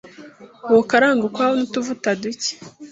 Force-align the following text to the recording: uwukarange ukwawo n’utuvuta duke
uwukarange 0.69 1.23
ukwawo 1.25 1.53
n’utuvuta 1.55 2.09
duke 2.21 2.51